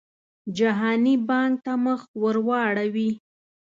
جهاني 0.57 1.13
بانک 1.27 1.53
ته 1.65 1.73
مخ 1.85 2.01
ورواړوي. 2.21 3.11